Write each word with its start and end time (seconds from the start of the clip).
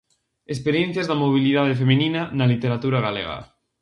Experiencias 0.53 1.07
da 1.07 1.19
mobilidade 1.23 1.77
feminina 1.81 2.21
na 2.37 2.49
literatura 2.53 2.99
galega. 3.07 3.37